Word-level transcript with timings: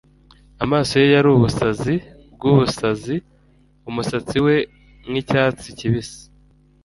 Amaso 0.63 0.91
ye 1.01 1.07
yari 1.13 1.27
ubusazi 1.31 1.95
bwubusazi, 2.33 3.15
umusatsi 3.89 4.37
we 4.45 4.55
nkicyatsi 5.09 5.67
kibisi, 5.77 6.21